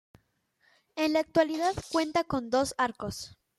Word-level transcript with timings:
En 0.95 1.13
la 1.13 1.19
actualidad 1.19 1.75
cuenta 1.91 2.23
con 2.23 2.49
dos 2.49 2.73
arcos. 2.79 3.37